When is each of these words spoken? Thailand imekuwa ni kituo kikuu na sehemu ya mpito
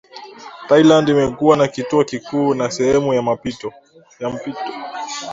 Thailand 0.67 1.07
imekuwa 1.09 1.57
ni 1.57 1.67
kituo 1.67 2.03
kikuu 2.03 2.53
na 2.53 2.71
sehemu 2.71 3.13
ya 3.13 3.21
mpito 3.21 3.73